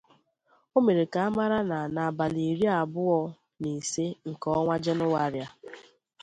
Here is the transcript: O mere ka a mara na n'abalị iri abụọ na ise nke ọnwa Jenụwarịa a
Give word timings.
O 0.75 0.77
mere 0.85 1.03
ka 1.13 1.19
a 1.27 1.33
mara 1.37 1.59
na 1.69 1.77
n'abalị 1.93 2.41
iri 2.51 2.65
abụọ 2.79 3.19
na 3.59 3.67
ise 3.79 4.05
nke 4.29 4.47
ọnwa 4.57 4.75
Jenụwarịa 4.83 5.47
a 5.49 5.53